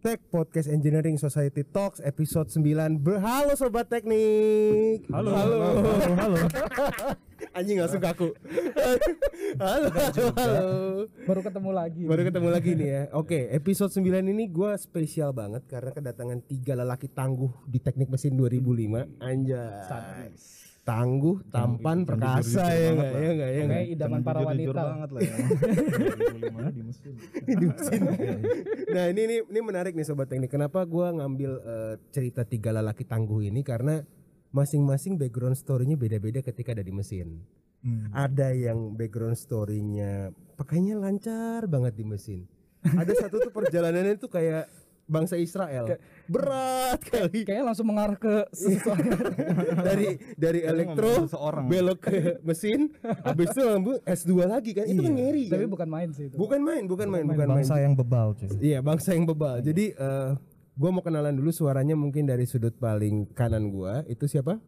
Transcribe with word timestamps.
Tech 0.00 0.16
Podcast 0.32 0.72
Engineering 0.72 1.20
Society 1.20 1.60
Talks 1.60 2.00
episode 2.00 2.48
9 2.48 2.64
Berhalo 2.96 3.52
Sobat 3.52 3.84
Teknik. 3.84 5.04
Halo, 5.12 5.28
halo, 5.36 5.56
halo, 5.60 5.80
halo. 6.24 6.36
Anjing 7.52 7.84
langsung 7.84 8.00
kaku 8.00 8.32
Halo, 9.60 9.92
halo, 9.92 10.24
halo. 10.40 10.68
Baru 11.28 11.40
ketemu 11.44 11.70
lagi. 11.76 12.02
Baru 12.08 12.22
ketemu 12.24 12.48
lagi 12.48 12.70
nih 12.80 12.88
ya. 12.88 13.02
Oke 13.12 13.52
episode 13.52 13.92
9 13.92 14.24
ini 14.24 14.48
gue 14.48 14.72
spesial 14.80 15.36
banget 15.36 15.68
Karena 15.68 15.92
kedatangan 15.92 16.48
tiga 16.48 16.80
lelaki 16.80 17.12
tangguh 17.12 17.52
di 17.68 17.76
teknik 17.76 18.08
mesin 18.08 18.40
2005 18.40 19.20
Anjay 19.20 20.32
Tangguh, 20.90 21.38
tampan, 21.54 22.02
perkasa 22.02 22.66
ya 22.74 22.90
nggak 22.98 23.12
ya 23.14 23.30
nggak 23.30 23.50
ya 23.54 23.62
nggak 23.62 23.78
kayak 23.78 23.94
idaman 23.94 24.20
para 24.26 24.40
Jujur 24.42 24.50
wanita 24.50 24.82
banget 24.82 25.10
lah 25.14 25.20
ya. 25.22 25.36
2005 26.50 26.74
di 26.74 26.82
mesin. 26.82 27.12
di 27.62 27.66
mesin. 27.70 28.00
nah 28.90 29.04
ini, 29.06 29.20
ini 29.22 29.36
ini 29.46 29.60
menarik 29.62 29.92
nih 29.94 30.02
sobat 30.02 30.26
teknik. 30.26 30.50
Kenapa 30.50 30.82
gua 30.90 31.14
ngambil 31.14 31.52
eh, 31.62 31.94
cerita 32.10 32.42
tiga 32.42 32.74
lelaki 32.74 33.06
tangguh 33.06 33.46
ini 33.46 33.62
karena 33.62 34.02
masing-masing 34.50 35.14
background 35.14 35.54
story-nya 35.54 35.94
beda-beda 35.94 36.42
ketika 36.42 36.74
ada 36.74 36.82
di 36.82 36.90
mesin. 36.90 37.38
Hmm. 37.86 38.10
Ada 38.10 38.50
yang 38.52 38.98
background 38.98 39.38
story-nya 39.38 40.34
pakainya 40.58 40.98
lancar 40.98 41.70
banget 41.70 41.94
di 41.96 42.04
mesin. 42.04 42.40
Ada 42.82 43.14
satu 43.28 43.38
tuh 43.38 43.52
perjalanannya 43.54 44.18
tuh 44.18 44.26
kayak 44.26 44.66
bangsa 45.10 45.34
Israel. 45.34 45.98
Berat 46.30 47.02
kali. 47.02 47.42
kayaknya 47.46 47.64
langsung 47.66 47.90
mengarah 47.90 48.14
ke 48.14 48.46
sesuatu 48.54 49.02
dari 49.90 50.14
dari 50.38 50.60
elektro 50.62 51.26
seseorang. 51.26 51.66
belok 51.66 51.98
ke 52.06 52.38
mesin, 52.46 52.94
habis 53.26 53.50
itu 53.50 53.60
lampu 53.66 53.98
S2 54.06 54.30
lagi 54.46 54.70
kan. 54.70 54.86
Itu 54.86 55.02
kan 55.02 55.12
ngeri 55.18 55.44
tapi 55.50 55.66
kan. 55.66 55.70
bukan 55.74 55.88
main 55.90 56.08
sih 56.14 56.30
itu 56.30 56.38
Bukan 56.38 56.62
main, 56.62 56.86
bukan 56.86 57.10
main, 57.10 57.26
bukan 57.26 57.46
main. 57.50 57.66
Bangsa 57.66 57.82
yang 57.82 57.98
bebal 57.98 58.38
cuy. 58.38 58.48
Iya 58.62 58.78
bangsa 58.80 59.10
yang 59.18 59.26
bebal. 59.26 59.58
Jadi 59.66 59.90
eh 59.98 60.30
gua 60.78 60.90
mau 60.94 61.02
kenalan 61.02 61.34
dulu 61.34 61.50
suaranya 61.50 61.98
mungkin 61.98 62.24
dari 62.30 62.46
sudut 62.46 62.72
paling 62.78 63.26
kanan 63.34 63.68
gua 63.74 64.06
itu 64.06 64.30
siapa? 64.30 64.62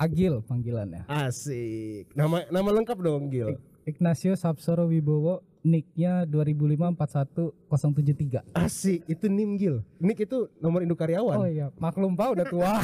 Agil 0.00 0.42
panggilannya 0.42 1.06
Asik. 1.06 2.10
Nama 2.16 2.48
nama 2.50 2.68
lengkap 2.74 2.98
dong 2.98 3.30
Gil. 3.30 3.54
Ignacio 3.86 4.34
Sapsoro 4.34 4.90
Wibowo 4.90 5.42
nicknya 5.62 6.26
2005-41-073 6.26 8.42
Asik. 8.52 9.00
Itu 9.06 9.26
nim 9.26 9.54
Gil. 9.54 9.80
Nick 9.96 10.18
itu 10.20 10.46
nomor 10.58 10.80
induk 10.80 10.94
oh 10.94 11.00
karyawan. 11.00 11.36
iya 11.46 11.66
maklum 11.76 12.12
pak 12.12 12.28
udah 12.32 12.44
tua 12.44 12.72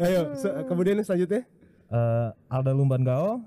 Ayo 0.00 0.32
se- 0.34 0.54
kemudian 0.64 0.96
selanjutnya. 1.02 1.42
Eh, 1.90 2.28
Alda 2.46 2.70
Lumban 2.70 3.02
Gao 3.02 3.42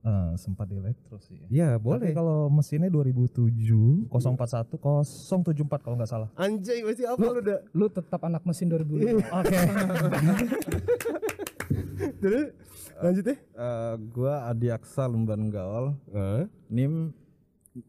eh, 0.00 0.30
sempat 0.36 0.64
di 0.64 0.76
elektro 0.76 1.18
sih. 1.18 1.34
Ya 1.50 1.74
Tapi 1.74 1.82
boleh. 1.82 2.10
kalau 2.14 2.46
mesinnya 2.46 2.88
2007 2.88 4.06
041 4.06 4.78
074 4.78 5.76
kalau 5.76 5.94
nggak 5.98 6.08
salah. 6.08 6.28
Anjay 6.34 6.80
masih 6.80 7.04
apa 7.04 7.20
lu 7.20 7.36
udah? 7.36 7.58
lu 7.72 7.84
tetap 7.86 8.20
anak 8.22 8.40
mesin 8.44 8.66
2005 8.70 9.26
Oke. 9.26 9.56
Terus 12.22 12.46
lanjutnya. 13.00 13.36
Eh, 13.38 13.94
gua 14.12 14.34
Adi 14.50 14.68
Aksa 14.72 15.04
Lumban 15.08 15.48
Gaul. 15.48 15.96
Hah? 16.12 16.44
Nim 16.68 17.12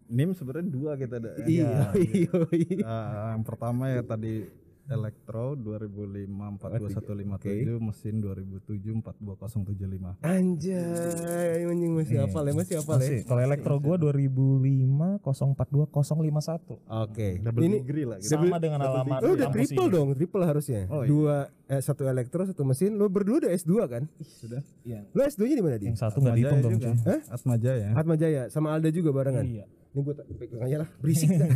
Nim 0.06 0.30
sebenarnya 0.38 0.70
dua 0.70 0.92
kita 0.94 1.18
ada. 1.18 1.32
Iya, 1.42 1.90
iya, 1.98 2.32
iya. 2.70 2.86
Eh, 2.86 3.28
yang 3.34 3.44
pertama 3.44 3.90
ya 3.90 4.06
tadi 4.06 4.46
Elektro 4.92 5.56
2005 5.56 6.28
42157 6.60 7.80
mesin 7.80 8.14
2007 8.20 9.00
42075. 9.00 10.20
Anjay, 10.22 11.64
anjing 11.64 11.92
masih 11.96 12.16
Iya. 12.20 12.24
hafal 12.28 12.44
ya, 12.44 12.54
masih 12.54 12.76
hafal 12.80 12.98
ya. 13.00 13.24
Kalau 13.24 13.42
elektro 13.42 13.74
gua 13.80 13.96
2005 13.96 15.18
042 15.24 15.88
051. 15.88 16.76
Oke. 16.86 17.40
Double 17.40 17.64
Ini 17.64 17.76
degree 17.80 18.06
lah 18.06 18.18
gitu. 18.20 18.36
Sama 18.36 18.58
dengan 18.58 18.80
alamat 18.82 19.20
Lu 19.24 19.34
udah 19.34 19.48
triple 19.50 19.88
ini. 19.88 19.94
dong, 19.94 20.08
triple 20.14 20.44
harusnya. 20.44 20.82
Oh, 20.88 21.02
iya. 21.02 21.08
Dua 21.08 21.36
eh, 21.66 21.80
satu 21.80 22.04
elektro, 22.04 22.44
satu 22.44 22.62
mesin. 22.62 22.94
Lu 22.94 23.08
berdua 23.08 23.40
udah 23.40 23.52
S2 23.52 23.74
kan? 23.88 24.04
Sudah. 24.20 24.60
Iya. 24.84 25.08
Lu 25.10 25.22
S2-nya 25.22 25.56
di 25.56 25.64
mana, 25.64 25.76
Di? 25.76 25.86
Yang 25.88 26.00
satu 26.00 26.20
nggak 26.20 26.36
dihitung 26.36 26.60
dong 26.62 26.76
cuy. 26.78 26.94
Hah? 27.08 27.20
Atma 27.32 27.56
Jaya. 27.56 27.90
Atma 27.96 28.16
Jaya 28.16 28.42
sama 28.48 28.76
Alda 28.76 28.90
juga 28.90 29.10
barengan. 29.10 29.48
Iya. 29.48 29.66
Ini 29.92 30.08
gue 30.08 30.14
pegang 30.40 30.62
aja 30.64 30.78
lah, 30.84 30.90
berisik. 31.04 31.28
dah. 31.36 31.52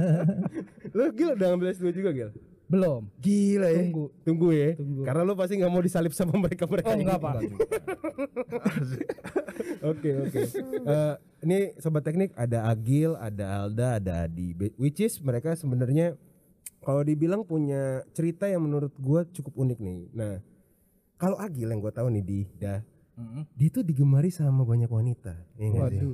lu 0.96 1.04
Gil 1.12 1.36
udah 1.36 1.46
ngambil 1.52 1.68
S2 1.72 1.92
juga, 1.92 2.08
Gil? 2.10 2.30
Belum 2.70 3.02
Gila 3.18 3.66
ya. 3.66 3.82
Tunggu. 3.82 4.04
Tunggu 4.22 4.48
ya. 4.54 4.68
Tunggu. 4.78 5.02
Karena 5.02 5.22
lu 5.26 5.34
pasti 5.34 5.58
nggak 5.58 5.72
mau 5.74 5.82
disalip 5.82 6.14
sama 6.14 6.38
mereka-mereka 6.38 6.88
oh 6.88 6.94
ini. 6.94 7.02
enggak 7.02 7.18
pak 7.18 7.32
Oke, 9.80 10.10
oke. 10.12 10.40
Eh, 10.86 11.14
ini 11.44 11.58
sobat 11.80 12.04
teknik 12.04 12.30
ada 12.36 12.68
Agil, 12.68 13.16
ada 13.16 13.64
Alda, 13.64 13.96
ada 13.98 14.12
Adi. 14.28 14.54
Which 14.76 15.02
is 15.02 15.18
mereka 15.20 15.56
sebenarnya 15.56 16.14
kalau 16.80 17.04
dibilang 17.04 17.44
punya 17.44 18.04
cerita 18.16 18.48
yang 18.48 18.64
menurut 18.64 18.92
gua 18.96 19.24
cukup 19.28 19.56
unik 19.56 19.78
nih. 19.80 20.00
Nah, 20.16 20.34
kalau 21.16 21.36
Agil 21.40 21.68
yang 21.68 21.80
gua 21.80 21.92
tahu 21.92 22.08
nih 22.12 22.24
di 22.24 22.40
dah, 22.60 22.80
dia 23.56 23.68
tuh 23.72 23.84
digemari 23.84 24.32
sama 24.32 24.64
banyak 24.64 24.88
wanita. 24.88 25.32
Iya 25.56 25.66
nggak 25.72 25.90
sih? 25.96 26.08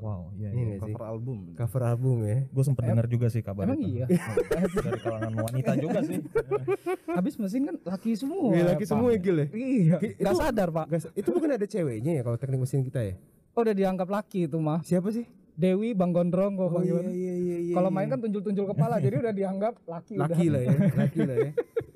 Wow, 0.00 0.32
iya 0.34 0.48
Iya 0.48 0.50
iya. 0.50 0.64
nggak 0.66 0.80
sih? 0.80 0.80
Cover 0.90 1.04
album. 1.06 1.38
Cover 1.52 1.82
album 1.84 2.16
ya. 2.22 2.38
Gue 2.46 2.64
sempet 2.64 2.82
dengar 2.82 3.06
juga 3.06 3.26
sih 3.28 3.40
kabar 3.40 3.64
emang 3.64 3.78
itu. 3.78 3.90
iya 3.94 4.06
Dari 4.80 4.98
kalangan 4.98 5.34
wanita 5.36 5.72
juga 5.76 5.98
sih. 6.02 6.18
habis 7.16 7.34
mesin 7.36 7.62
kan 7.64 7.76
laki 7.84 8.10
semua 8.14 8.48
Iya, 8.48 8.56
ya, 8.56 8.64
laki 8.72 8.84
semua 8.84 9.08
ya, 9.10 9.18
Gil 9.18 9.36
ya? 9.36 9.46
iya 9.52 9.96
itu- 10.00 10.38
sadar 10.38 10.68
pak 10.70 10.86
sa- 10.96 11.12
itu 11.12 11.28
bukan 11.28 11.50
ada 11.50 11.66
ceweknya 11.66 12.12
ya 12.12 12.22
kalau 12.22 12.36
teknik 12.36 12.60
mesin 12.60 12.80
kita 12.80 13.00
ya? 13.02 13.14
oh, 13.52 13.60
udah 13.60 13.74
dianggap 13.74 14.08
laki 14.08 14.46
itu 14.46 14.56
mah 14.56 14.80
Siapa 14.80 15.10
sih? 15.10 15.26
Dewi 15.52 15.92
Bang 15.92 16.10
Gondrong 16.10 16.56
kok 16.56 16.70
Oh 16.70 16.80
iya 16.80 17.04
iya 17.04 17.34
iya 17.34 17.56
iya. 17.60 17.74
kalau 17.74 17.90
iya. 17.90 17.96
main 17.98 18.08
kan 18.08 18.18
tunjul-tunjul 18.18 18.64
kepala 18.66 18.96
jadi 18.96 19.20
udah 19.20 19.34
dianggap 19.34 19.74
laki, 19.84 20.14
laki 20.16 20.44
udah. 20.44 20.50
lah 20.50 20.60
ya, 20.62 20.70
laki 21.02 21.20
lah 21.20 21.36
ya. 21.38 21.50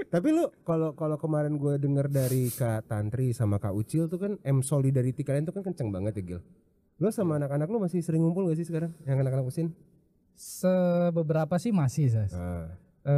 Tapi 0.07 0.29
lu 0.31 0.45
kalau 0.61 0.93
kalau 0.93 1.17
kemarin 1.17 1.55
gue 1.55 1.75
denger 1.77 2.07
dari 2.07 2.47
Kak 2.49 2.85
Tantri 2.85 3.33
sama 3.33 3.57
Kak 3.57 3.73
Ucil 3.73 4.07
tuh 4.07 4.19
kan 4.19 4.33
M 4.39 4.61
solidarity 4.61 5.23
kalian 5.23 5.43
tuh 5.43 5.55
kan 5.55 5.65
kenceng 5.65 5.89
banget 5.89 6.13
ya 6.15 6.23
Gil. 6.29 6.41
Lo 7.03 7.11
sama 7.11 7.35
iya. 7.35 7.47
anak-anak 7.47 7.67
lo 7.67 7.79
masih 7.83 8.01
sering 8.07 8.23
ngumpul 8.23 8.47
gak 8.47 8.59
sih 8.63 8.67
sekarang? 8.71 8.95
Yang 9.03 9.19
anak-anak 9.27 9.47
usin? 9.51 9.75
Sebeberapa 10.39 11.55
sih 11.59 11.75
masih, 11.75 12.07
Sas. 12.11 12.35
Uh. 12.35 12.39
Ah. 12.39 12.67
Uh, 13.05 13.13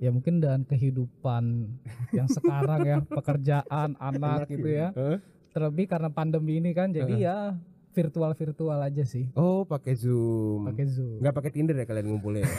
eh, 0.00 0.08
ya 0.08 0.10
mungkin 0.10 0.42
dengan 0.42 0.66
kehidupan 0.66 1.70
yang 2.10 2.26
sekarang 2.26 2.80
ya, 2.82 2.98
pekerjaan, 3.20 3.94
anak 4.00 4.48
gitu 4.48 4.66
ya. 4.66 4.90
Uh? 4.96 5.20
Terlebih 5.52 5.86
karena 5.86 6.08
pandemi 6.10 6.58
ini 6.58 6.74
kan 6.74 6.90
jadi 6.90 7.14
uh. 7.14 7.20
ya 7.20 7.36
virtual 7.90 8.32
virtual 8.34 8.78
aja 8.80 9.04
sih. 9.04 9.28
Oh, 9.36 9.68
pakai 9.68 9.94
Zoom. 9.94 10.66
Pakai 10.66 10.86
Zoom. 10.88 11.20
Enggak 11.20 11.34
pakai 11.36 11.50
Tinder 11.52 11.76
ya 11.76 11.86
kalian 11.86 12.06
ngumpulnya. 12.10 12.46
Ya? 12.46 12.54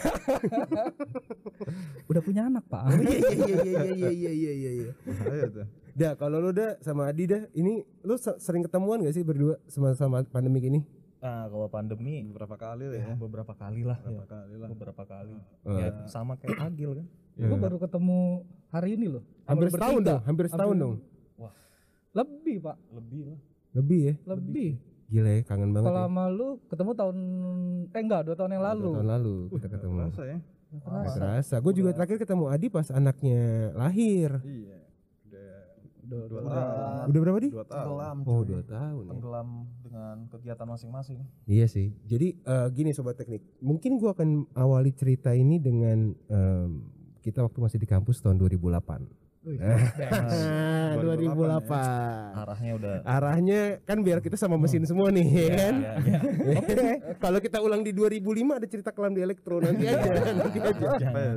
Udah 2.12 2.22
punya 2.22 2.48
anak, 2.52 2.68
Pak. 2.68 2.84
Oh, 2.86 3.00
iya 3.00 3.20
iya 3.32 3.58
iya 3.64 3.84
iya 3.84 4.10
iya 4.12 4.12
iya 4.12 4.32
iya 4.32 4.52
iya. 4.52 4.72
iya. 4.78 5.66
Dah, 5.94 6.16
kalau 6.16 6.40
lu 6.40 6.52
dah 6.52 6.80
sama 6.80 7.06
Adi 7.06 7.26
dah, 7.26 7.44
ini 7.52 7.74
lu 8.02 8.16
se- 8.16 8.38
sering 8.38 8.62
ketemuan 8.62 9.00
gak 9.00 9.12
sih 9.12 9.22
berdua 9.22 9.60
sama 9.66 9.92
sama 9.92 10.24
pandemi 10.24 10.60
ini? 10.62 10.82
Nah, 11.18 11.46
kalau 11.46 11.68
pandemi 11.68 12.26
Beberapa 12.26 12.56
kali 12.56 12.88
lah 12.88 12.98
ya. 12.98 13.08
ya, 13.08 13.16
beberapa 13.16 13.54
kali 13.54 13.82
lah. 13.84 14.00
Beberapa 14.00 14.24
ya. 14.24 14.30
kali 14.34 14.56
lah. 14.56 14.68
Beberapa 14.70 15.04
kali. 15.04 15.36
Oh. 15.62 15.78
Ya 15.78 15.88
sama 16.08 16.34
kayak 16.36 16.58
Agil 16.64 16.92
kan. 16.96 17.08
gue 17.32 17.58
baru 17.58 17.78
ketemu 17.78 18.44
hari 18.70 18.90
ini 18.94 19.08
loh 19.08 19.24
Hampir 19.46 19.68
setahun 19.68 19.98
bertiga. 19.98 20.10
dong, 20.12 20.22
hampir 20.24 20.46
setahun 20.48 20.76
Hampir- 20.76 20.84
dong. 20.84 20.96
lebih 22.12 22.56
pak 22.60 22.76
Lebih 22.92 23.22
lah. 23.24 23.40
Lebih 23.72 24.02
ya? 24.04 24.14
lebih 24.28 24.70
Gila 25.08 25.28
ya, 25.30 25.42
kangen 25.44 25.72
banget 25.72 25.88
kalau 25.88 26.00
ya. 26.00 26.08
sama 26.08 26.24
lu 26.28 26.48
ketemu 26.68 26.92
tahun 26.94 27.18
eh 27.88 28.00
enggak 28.00 28.22
dua 28.24 28.36
tahun 28.38 28.52
yang 28.52 28.64
lalu 28.66 28.92
Tahun 28.96 29.10
lalu 29.10 29.36
kita 29.50 29.68
ketemu. 29.70 29.96
Terasa 30.02 30.24
ya. 30.24 30.38
Kerasa. 30.72 31.16
terasa. 31.16 31.56
Gue 31.60 31.74
juga 31.74 31.90
terakhir 31.92 32.18
ketemu 32.18 32.44
Adi 32.48 32.68
pas 32.68 32.88
anaknya 32.90 33.40
lahir. 33.74 34.30
Iya. 34.42 34.78
Udah 36.12 36.28
dua 36.28 36.40
udah- 36.42 36.52
tahun. 36.52 37.06
Udah 37.08 37.20
berapa 37.24 37.40
di? 37.40 37.50
Dua 37.50 37.64
tahun. 37.64 37.86
Tenggelam. 37.88 38.18
Oh 38.28 38.42
dua 38.44 38.62
tahun 38.62 39.02
ya. 39.02 39.12
Tenggelam 39.16 39.48
dengan 39.80 40.16
kegiatan 40.28 40.68
masing-masing. 40.68 41.20
Iya 41.48 41.66
sih. 41.66 41.88
Jadi 42.04 42.28
eh, 42.38 42.68
gini 42.70 42.92
sobat 42.92 43.16
teknik. 43.16 43.40
Mungkin 43.60 43.96
gua 43.96 44.12
akan 44.12 44.52
awali 44.54 44.92
cerita 44.92 45.32
ini 45.32 45.56
dengan 45.56 46.12
em, 46.28 46.70
kita 47.22 47.40
waktu 47.40 47.58
masih 47.58 47.80
di 47.80 47.88
kampus 47.88 48.20
tahun 48.20 48.36
2008. 48.36 49.21
Wih, 49.42 49.58
Ah, 50.14 50.94
ya. 50.94 51.02
2008. 51.02 51.66
Arahnya 52.46 52.72
udah 52.78 52.94
Arahnya 53.02 53.62
kan 53.90 54.06
biar 54.06 54.22
kita 54.22 54.38
sama 54.38 54.54
mesin 54.62 54.86
semua 54.86 55.10
nih, 55.10 55.26
ya 55.26 55.50
kan? 55.58 55.76
ya, 55.82 55.94
ya. 56.06 56.20
Oke. 56.62 56.76
Kalau 57.18 57.40
kita 57.42 57.58
ulang 57.58 57.82
di 57.82 57.90
2005 57.90 58.22
ada 58.62 58.68
cerita 58.70 58.90
kelam 58.94 59.18
di 59.18 59.26
elektro 59.26 59.58
nanti 59.58 59.90
aja, 59.90 60.12
nanti 60.38 60.60
aja. 60.62 60.88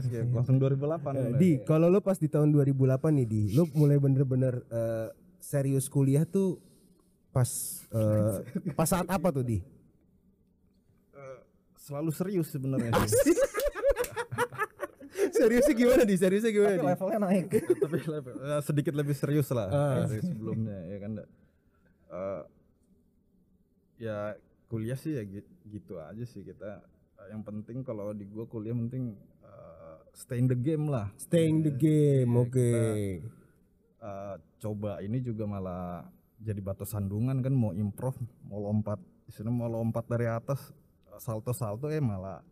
Ya. 0.05 0.23
Langsung 0.29 0.61
2008. 0.61 0.85
Eh. 1.17 1.33
Di, 1.41 1.51
kalau 1.65 1.89
lo 1.89 2.05
pas 2.05 2.21
di 2.21 2.29
tahun 2.29 2.53
2008 2.53 3.09
nih 3.09 3.27
di, 3.27 3.43
lo 3.57 3.65
mulai 3.73 3.97
bener-bener 3.97 4.61
eh, 4.69 5.09
serius 5.41 5.89
kuliah 5.89 6.29
tuh 6.29 6.61
pas 7.33 7.49
eh, 7.89 8.37
pas 8.77 8.85
saat 8.85 9.09
apa 9.09 9.33
tuh 9.33 9.45
di? 9.49 9.59
selalu 11.85 12.11
serius 12.17 12.49
sebenarnya. 12.49 12.97
Seriusnya 15.35 15.75
gimana 15.75 16.03
di? 16.03 16.15
Seriusnya 16.15 16.51
gimana 16.51 16.75
di? 16.75 16.87
levelnya 16.87 17.19
naik. 17.21 17.47
tapi 17.77 17.99
level- 18.05 18.39
eh, 18.41 18.61
sedikit 18.61 18.95
lebih 18.95 19.13
serius 19.13 19.51
lah 19.51 19.67
Ah. 19.67 19.95
dari 20.05 20.23
sebelumnya 20.23 20.79
ya 20.85 20.99
kan? 20.99 21.13
Eh, 22.09 22.43
ya 24.01 24.17
kuliah 24.67 24.95
sih 24.95 25.13
ya 25.13 25.23
gi- 25.23 25.47
gitu 25.69 25.99
aja 25.99 26.25
sih 26.25 26.43
kita 26.43 26.83
Eh, 27.17 27.31
yang 27.31 27.41
penting 27.41 27.81
kalau 27.81 28.11
di 28.11 28.25
gua 28.25 28.45
kuliah 28.45 28.75
penting 28.77 29.15
eh, 29.41 29.97
stay 30.13 30.37
in 30.37 30.47
the 30.47 30.57
game 30.57 30.87
lah 30.87 31.09
Staying 31.17 31.63
the 31.63 31.73
game, 31.73 32.27
Iya, 32.29 32.41
oke. 32.41 32.53
kita- 32.53 33.43
Eh, 33.97 34.35
coba 34.59 35.01
ini 35.01 35.19
juga 35.19 35.45
malah 35.45 36.05
jadi 36.37 36.61
batu 36.61 36.85
sandungan 36.85 37.41
kan 37.41 37.51
mau 37.51 37.73
improv 37.73 38.13
mau 38.45 38.61
lompat 38.61 38.99
istilahnya 39.25 39.57
mau 39.57 39.67
lompat 39.67 40.05
dari 40.05 40.27
atas 40.27 40.61
salto 41.17 41.51
salto 41.51 41.89
eh 41.89 41.99
malah 41.99 42.45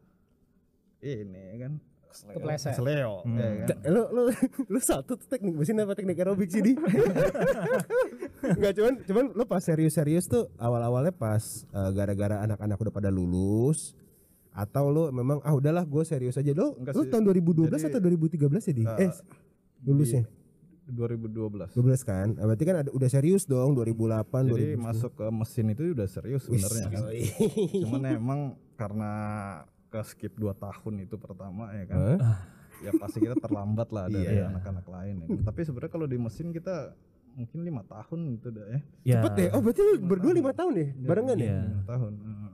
ini 0.99 1.44
kan 1.58 1.73
Kepleset. 2.14 2.73
seleo 2.73 3.25
ya 3.25 3.49
kan? 3.59 3.67
Ka- 3.73 3.81
Lu 3.87 4.03
lu 4.09 4.23
lu 4.67 4.79
satu 4.79 5.14
tuh 5.14 5.26
teknik 5.26 5.55
mesin 5.55 5.76
apa 5.76 5.93
teknik 5.93 6.17
aerobik 6.17 6.47
sih 6.47 6.61
di? 6.61 6.73
Enggak 8.55 8.73
cuman 8.75 8.93
cuman 9.03 9.25
lu 9.32 9.44
pas 9.44 9.61
serius-serius 9.61 10.26
tuh 10.26 10.50
awal-awalnya 10.56 11.11
pas 11.11 11.43
eh, 11.64 11.91
gara-gara 11.91 12.43
anak-anak 12.43 12.76
udah 12.79 12.93
pada 12.93 13.09
lulus 13.09 13.94
atau 14.53 14.85
lu 14.87 15.03
memang 15.11 15.41
ah 15.41 15.53
udahlah 15.53 15.82
gue 15.82 16.03
serius 16.03 16.37
aja 16.37 16.50
lu 16.50 16.76
Enggak 16.76 16.93
lu 16.93 17.03
sih. 17.03 17.11
tahun 17.11 17.23
2012 17.25 17.70
Jadi, 17.70 17.88
atau 17.88 18.00
2013 18.03 18.37
ya 18.62 18.73
di? 18.73 18.85
eh, 18.85 18.97
eh 19.00 19.11
lulusnya 19.82 20.25
2012 20.85 21.73
12 21.73 21.79
kan? 22.03 22.29
Ah, 22.37 22.44
Berarti 22.44 22.64
kan 22.64 22.76
ada, 22.76 22.91
udah 22.91 23.09
serius 23.09 23.47
dong 23.47 23.73
2008 23.73 24.29
Jadi 24.44 24.76
2009. 24.76 24.82
masuk 24.82 25.11
ke 25.14 25.26
mesin 25.31 25.67
itu 25.70 25.82
udah 25.88 26.06
serius 26.06 26.43
sebenarnya 26.43 26.87
kan. 26.91 27.03
Cuman 27.81 28.03
emang 28.11 28.41
karena 28.75 29.12
ke 29.92 30.00
skip 30.02 30.32
2 30.34 30.48
tahun 30.54 30.94
itu 31.00 31.14
pertama 31.14 31.68
ya 31.70 31.84
kan. 31.84 31.98
Hah? 32.16 32.38
Ya 32.80 32.90
pasti 32.96 33.20
kita 33.20 33.36
terlambat 33.36 33.88
lah 33.88 34.08
dari 34.08 34.26
Iya. 34.32 34.48
anak-anak 34.48 34.86
lain 34.86 35.14
ya. 35.18 35.26
kan. 35.28 35.38
Tapi 35.46 35.60
sebenarnya 35.62 35.92
kalau 35.92 36.06
di 36.06 36.16
mesin 36.16 36.48
kita 36.50 36.96
mungkin 37.32 37.58
lima 37.62 37.82
tahun 37.82 38.20
itu 38.34 38.48
udah 38.48 38.64
ya. 38.66 38.78
Ya, 39.04 39.14
Cepet 39.14 39.32
deh. 39.34 39.48
Oh 39.52 39.60
berarti 39.60 39.80
lu 39.80 39.92
berdua 40.02 40.32
lima 40.32 40.50
tahun 40.50 40.72
ya? 40.74 40.86
Barengan 40.98 41.36
ya? 41.36 41.44
Iya. 41.44 41.58
Lima 41.62 41.84
tahun. 41.86 42.12
Heeh. 42.18 42.52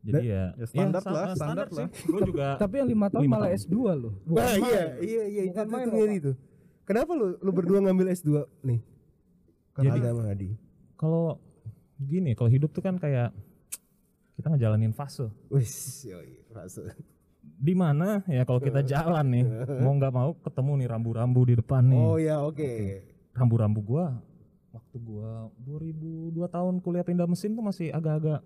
Jadi 0.00 0.22
ya, 0.24 0.44
Ya, 0.56 0.64
standar 0.64 1.02
sama- 1.04 1.12
lah, 1.12 1.26
standar 1.36 1.66
lah. 1.68 1.88
Gue 1.92 2.20
juga 2.24 2.46
Tapi 2.56 2.74
yang 2.78 2.88
lima 2.88 3.06
tahun 3.06 3.20
Lima 3.20 3.34
malah 3.36 3.50
tahun. 3.52 3.60
S2 3.60 3.76
loh. 3.92 4.12
Bukan 4.24 4.40
iya, 4.40 4.56
main. 4.56 4.88
iya 4.98 5.22
iya 5.26 5.42
itu 5.44 5.58
Bukan 5.60 5.66
itu, 5.82 5.90
main 5.92 6.10
itu 6.10 6.24
tuh. 6.24 6.36
Kenapa 6.82 7.10
lu 7.12 7.26
lu 7.36 7.50
berdua 7.50 7.78
ngambil 7.80 8.06
S2 8.08 8.30
nih? 8.62 8.80
Jadi- 9.76 10.00
Ada 10.00 10.10
Adi. 10.26 10.50
kalau 10.94 11.36
gini, 11.98 12.32
kalau 12.32 12.48
hidup 12.48 12.70
tuh 12.70 12.80
kan 12.80 12.96
kayak 12.96 13.28
kita 14.40 14.56
ngejalanin 14.56 14.96
fase. 14.96 15.28
Wis, 15.52 16.08
yoi, 16.08 16.40
masuk. 16.50 16.88
Di 17.60 17.76
mana 17.76 18.24
ya 18.24 18.48
kalau 18.48 18.56
kita 18.56 18.80
jalan 18.80 19.28
nih, 19.28 19.44
mau 19.84 19.92
nggak 19.92 20.12
mau 20.16 20.32
ketemu 20.40 20.72
nih 20.80 20.88
rambu-rambu 20.88 21.40
di 21.44 21.54
depan 21.60 21.84
nih. 21.84 22.00
Oh 22.00 22.16
ya 22.16 22.40
oke. 22.40 22.72
Rambu-rambu 23.36 23.80
gua 23.84 24.16
waktu 24.72 24.96
gua 24.96 25.52
2002 25.60 26.40
tahun 26.48 26.80
kuliah 26.80 27.04
pindah 27.04 27.28
mesin 27.28 27.52
tuh 27.52 27.64
masih 27.64 27.92
agak-agak 27.92 28.40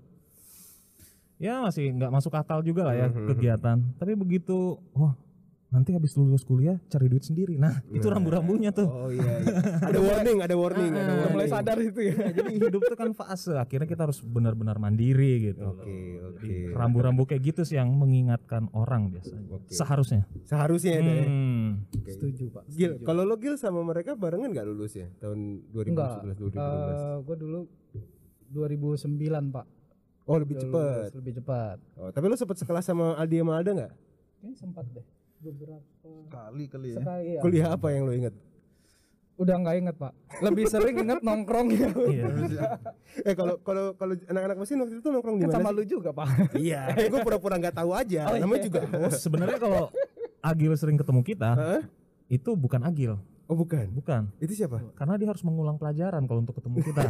ya 1.38 1.60
masih 1.60 1.92
nggak 1.92 2.10
masuk 2.14 2.32
akal 2.34 2.62
juga 2.62 2.90
lah 2.90 2.94
ya 2.94 3.06
kegiatan. 3.10 3.78
Tapi 3.98 4.12
begitu, 4.18 4.82
wah 4.94 5.14
nanti 5.74 5.90
habis 5.90 6.14
lulus 6.14 6.40
kuliah 6.40 6.78
cari 6.86 7.10
duit 7.10 7.20
sendiri. 7.20 7.58
Nah 7.58 7.82
itu 7.90 8.06
rambu-rambunya 8.06 8.70
tuh. 8.70 8.86
Oh 8.86 9.10
iya, 9.10 9.42
iya. 9.42 9.58
Ada 9.90 9.98
warning, 9.98 10.38
ada 10.38 10.54
warning, 10.54 10.92
ada 10.94 11.02
Ah, 11.02 11.16
warning. 11.18 11.32
Mulai 11.34 11.48
sadar 11.50 11.76
itu 11.76 12.00
ya. 12.00 12.14
Ya, 12.14 12.28
jadi 12.32 12.50
hidup 12.62 12.80
tuh 12.80 12.94
kan 12.94 13.10
fase. 13.10 13.52
Akhirnya 13.52 13.84
kita 13.84 14.06
harus 14.06 14.22
benar-benar 14.22 14.78
mandiri 14.78 15.50
gitu. 15.50 15.58
loh. 15.58 15.74
Oke, 15.76 15.98
oke. 16.22 16.38
Jadi 16.40 16.70
rambu-rambu 16.70 17.26
kayak 17.26 17.42
gitu 17.44 17.62
sih 17.64 17.74
yang 17.74 17.90
mengingatkan 17.90 18.70
orang 18.70 19.10
biasanya. 19.10 19.50
Oke. 19.50 19.68
Seharusnya. 19.68 20.22
Seharusnya 20.44 20.92
itu 20.96 21.10
ya. 21.12 21.26
Hmm. 21.26 21.68
Oke. 21.90 22.10
Setuju 22.14 22.44
pak. 22.48 22.62
Gil, 22.70 22.92
kalau 23.02 23.26
lo 23.26 23.34
Gil 23.34 23.58
sama 23.58 23.82
mereka 23.82 24.14
barengan 24.14 24.48
gak 24.48 24.64
lulus 24.64 24.94
ya 24.94 25.10
tahun 25.18 25.66
Enggak. 25.74 26.22
2011 26.22 26.54
2012? 26.54 27.26
gue 27.26 27.36
dulu 27.36 27.60
2009 28.48 29.10
pak. 29.50 29.66
oh 30.24 30.36
lebih 30.38 30.56
lulus 30.58 31.10
Lebih 31.12 31.32
cepat. 31.36 31.76
Oh, 31.96 32.08
tapi 32.08 32.24
lo 32.24 32.34
sempet 32.34 32.56
sekelas 32.56 32.84
sama 32.84 33.12
Aldi 33.14 33.36
sama 33.38 33.58
Alda 33.58 33.70
nggak? 33.74 33.92
Kayaknya 34.38 34.56
sempat 34.56 34.84
deh. 34.88 35.04
Beberapa 35.44 35.84
Kali 36.26 36.64
kali 36.66 36.88
ya. 36.90 36.98
sekali 36.98 37.28
ya. 37.30 37.40
Kuliah 37.40 37.68
apa 37.70 37.86
yang 37.90 38.08
lo 38.08 38.12
inget? 38.12 38.32
Udah 39.34 39.58
nggak 39.58 39.76
inget 39.76 39.96
pak. 39.98 40.12
Lebih 40.40 40.64
sering 40.64 40.94
inget 40.96 41.20
nongkrong 41.20 41.68
ya. 41.70 41.88
Iya. 42.14 42.22
Eh 43.28 43.30
kalau 43.32 43.62
kalau 43.62 43.94
kalau 43.94 44.14
anak-anak 44.26 44.56
mesin 44.58 44.80
waktu 44.80 44.98
itu 44.98 45.06
nongkrong 45.06 45.36
di 45.38 45.44
Kan 45.44 45.50
mana? 45.50 45.56
sama 45.60 45.70
sih? 45.70 45.76
lu 45.76 45.82
juga 45.84 46.10
pak. 46.10 46.26
Iya, 46.66 46.82
gue 47.06 47.20
pura-pura 47.20 47.54
nggak 47.58 47.76
tahu 47.76 47.90
aja. 47.92 48.26
Oh, 48.26 48.34
Namanya 48.34 48.58
iya. 48.58 48.66
juga 48.66 48.80
host. 48.88 49.20
Sebenarnya 49.20 49.58
kalau 49.60 49.92
Agil 50.40 50.72
sering 50.74 50.96
ketemu 50.96 51.20
kita, 51.22 51.50
itu 52.26 52.50
bukan 52.52 52.80
Agil, 52.82 53.16
Oh 53.44 53.56
bukan. 53.56 53.88
bukan. 53.92 54.28
Itu 54.38 54.52
siapa? 54.52 54.80
Karena 54.92 55.16
dia 55.16 55.28
harus 55.28 55.40
mengulang 55.40 55.76
pelajaran 55.76 56.24
kalau 56.24 56.40
untuk 56.40 56.56
ketemu 56.56 56.84
kita. 56.84 57.04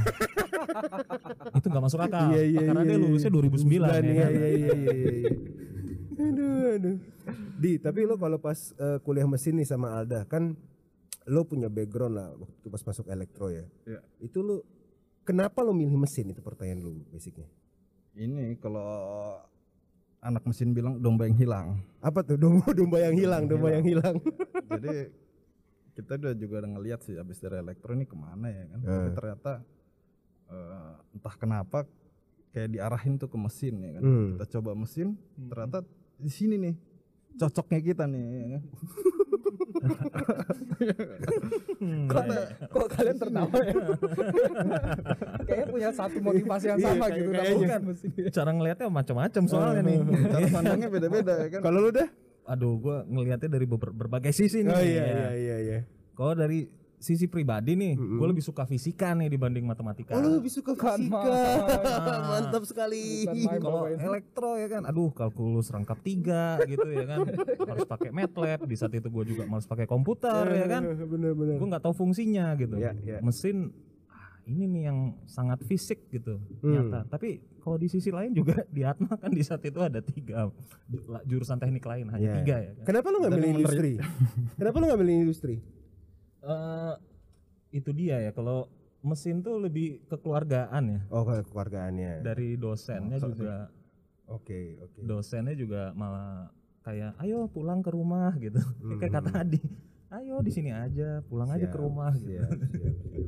itu 1.51 1.67
nggak 1.67 1.83
masuk 1.83 2.01
akal. 2.01 2.31
Iya, 2.31 2.43
iya, 2.47 2.61
Karena 2.63 2.83
iya, 2.83 2.89
dia 2.89 2.97
iya. 2.99 3.03
lulusnya 3.03 3.31
2009 3.31 3.65
ya. 3.65 3.75
Iya 3.75 3.83
kan? 3.91 4.03
iya 4.05 4.27
iya 4.31 4.49
iya 4.51 4.93
iya. 5.15 5.33
Aduh 6.14 6.75
aduh. 6.75 6.96
Di, 7.55 7.78
tapi 7.78 8.05
lo 8.05 8.14
kalau 8.14 8.38
pas 8.38 8.56
eh, 8.75 8.99
kuliah 9.00 9.26
mesin 9.26 9.56
nih 9.56 9.66
sama 9.66 9.94
Alda 9.94 10.25
kan 10.25 10.55
lo 11.25 11.40
punya 11.43 11.72
background 11.72 12.14
lah 12.14 12.28
waktu 12.37 12.66
pas 12.69 12.82
masuk 12.82 13.06
elektro 13.08 13.49
ya. 13.49 13.64
Iya. 13.84 14.00
Itu 14.20 14.40
lo 14.40 14.55
kenapa 15.22 15.64
lo 15.64 15.72
milih 15.72 15.96
mesin 15.96 16.31
itu 16.31 16.40
pertanyaan 16.40 16.81
lu 16.81 17.00
basicnya. 17.08 17.49
Ini 18.14 18.58
kalau 18.58 18.84
anak 20.20 20.44
mesin 20.44 20.72
bilang 20.72 21.00
domba 21.00 21.26
yang 21.26 21.37
hilang. 21.37 21.66
Apa 22.00 22.22
tuh 22.22 22.37
domba 22.37 22.70
domba 22.78 22.99
yang 23.00 23.16
hilang, 23.16 23.44
domba 23.44 23.69
yang 23.72 23.84
hilang. 23.84 24.16
Jadi 24.72 24.96
kita 25.94 26.19
udah 26.19 26.34
juga 26.34 26.55
udah 26.61 26.70
ngeliat 26.75 27.00
sih 27.02 27.14
abis 27.14 27.38
dari 27.38 27.58
elektro 27.58 27.94
ini 27.94 28.05
ke 28.05 28.16
mana 28.16 28.49
ya 28.50 28.64
kan. 28.69 28.78
Tapi 28.81 28.94
Eh. 29.08 29.14
ternyata 29.14 29.52
eh, 30.44 30.93
entah 31.14 31.34
kenapa 31.34 31.78
kayak 32.50 32.70
diarahin 32.70 33.19
tuh 33.19 33.26
ke 33.26 33.38
mesin 33.40 33.75
ya 33.81 33.90
kan. 33.96 34.02
Hmm. 34.02 34.26
Kita 34.37 34.46
coba 34.58 34.70
mesin, 34.76 35.19
ternyata 35.49 35.82
di 36.16 36.28
sini 36.28 36.55
nih 36.56 36.75
cocoknya 37.35 37.80
kita 37.80 38.04
nih. 38.06 38.23
Ya 38.25 38.47
kan? 38.50 38.62
Hmm, 41.76 42.06
Kok, 42.06 42.23
iya. 42.25 42.42
kok 42.66 42.87
kalian 42.88 43.16
tertawa 43.18 43.56
ya? 43.59 43.75
Kayaknya 45.44 45.66
punya 45.68 45.88
satu 45.90 46.18
motivasi 46.18 46.64
yang 46.66 46.78
Iya, 46.78 46.87
sama 46.88 47.04
kayak- 47.04 47.16
gitu. 47.16 47.28
tapi 47.28 47.37
kayaknya. 47.37 47.59
bukan 47.61 47.80
mesti. 47.85 48.06
Cara 48.30 48.50
ngelihatnya 48.50 48.87
macam-macam 48.88 49.42
soalnya 49.44 49.83
nih. 49.83 49.97
Cara 50.26 50.47
pandangnya 50.50 50.88
beda-beda 50.88 51.33
ya 51.37 51.49
kan. 51.50 51.61
Kalau 51.61 51.78
lo 51.80 51.90
dah? 51.90 52.09
Aduh, 52.47 52.73
gua 52.78 52.97
ngelihatnya 53.04 53.49
dari 53.50 53.66
beber- 53.66 53.92
berbagai 53.94 54.33
sisi 54.33 54.61
nih. 54.61 54.73
Oh 54.73 54.80
iya 54.80 54.94
Ya. 54.94 55.04
iya 55.04 55.28
iya 55.35 55.56
iya. 55.61 55.78
Kalau 56.14 56.33
dari 56.33 56.68
sisi 57.04 57.28
pribadi 57.28 57.76
nih, 57.76 57.92
gue 57.94 58.26
lebih 58.26 58.40
suka 58.40 58.64
fisika 58.64 59.12
nih 59.12 59.28
dibanding 59.28 59.61
matematika. 59.62 60.16
Oh 60.16 60.18
lo 60.18 60.40
lebih 60.40 60.49
suka 60.49 60.73
fisika. 60.73 61.20
Mantap 62.26 62.64
sekali. 62.64 63.28
Kalau 63.54 63.84
elektro 63.87 64.56
ya 64.56 64.68
kan, 64.70 64.82
aduh 64.84 65.12
kalkulus 65.12 65.68
rangkap 65.68 66.00
tiga 66.00 66.56
gitu 66.64 66.88
ya 66.88 67.04
kan, 67.04 67.28
harus 67.61 67.84
pakai 67.84 68.08
MATLAB. 68.11 68.64
Di 68.64 68.75
saat 68.75 68.90
itu 68.90 69.06
gue 69.06 69.25
juga 69.28 69.44
harus 69.44 69.64
pakai 69.64 69.84
komputer 69.84 70.49
ya 70.49 70.66
kan, 70.66 70.82
Bener-bener. 70.88 71.61
gue 71.61 71.68
nggak 71.68 71.82
tahu 71.82 71.94
fungsinya 71.94 72.56
gitu. 72.56 72.75
Iya, 72.75 72.96
iya. 72.99 73.18
Mesin 73.20 73.68
ah, 74.08 74.40
ini 74.44 74.64
nih 74.64 74.82
yang 74.88 74.99
sangat 75.25 75.61
fisik 75.62 76.08
gitu 76.08 76.40
Hmm. 76.58 76.73
nyata. 76.88 77.04
Tapi 77.06 77.37
kalau 77.61 77.76
di 77.76 77.87
sisi 77.87 78.08
lain 78.08 78.32
juga 78.32 78.64
di 78.68 78.80
Atma 78.82 79.12
kan 79.14 79.28
di 79.28 79.40
saat 79.40 79.61
itu 79.61 79.76
ada 79.78 80.00
tiga 80.00 80.49
jurusan 81.23 81.56
teknik 81.56 81.82
lain 81.82 82.08
hanya 82.08 82.20
Iya. 82.23 82.34
tiga 82.40 82.56
ya. 82.58 82.70
Kan? 82.75 82.84
Kenapa 82.87 83.06
lo 83.08 83.16
nggak 83.20 83.32
milih 83.34 83.50
industri? 83.54 83.92
Kenapa 84.54 84.76
lo 84.76 84.84
nggak 84.87 85.00
milih 85.00 85.16
industri? 85.23 85.56
Eh, 86.45 86.95
itu 87.73 87.91
dia 87.91 88.21
ya 88.21 88.31
kalau 88.31 88.69
mesin 89.01 89.41
tuh 89.41 89.57
lebih 89.59 90.05
kekeluargaan 90.07 90.85
ya 90.87 91.01
Oh 91.09 91.25
keluargaannya. 91.25 92.21
dari 92.21 92.55
dosennya 92.55 93.17
juga 93.19 93.69
Oke 94.25 94.77
oke. 94.79 95.01
dosennya 95.01 95.53
juga 95.53 95.93
malah 95.93 96.49
kayak 96.81 97.17
ayo 97.19 97.45
pulang 97.47 97.81
ke 97.81 97.89
rumah 97.89 98.33
gitu 98.37 98.61
kayak 98.97 99.13
kata 99.15 99.31
Adi 99.41 99.61
ayo 100.11 100.41
di 100.41 100.49
sini 100.49 100.71
aja 100.71 101.21
pulang 101.23 101.49
aja 101.49 101.65
ke 101.65 101.73
Siap, 101.73 101.81
rumah 101.81 102.13
gitu 102.15 102.41
siap, 102.41 102.53
siap, 102.71 102.97
siap. 103.11 103.25